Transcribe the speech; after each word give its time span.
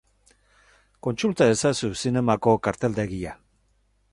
Kontsulta 1.07 1.47
ezazu 1.55 1.91
zinemako 2.07 2.55
karteldegia. 2.69 3.37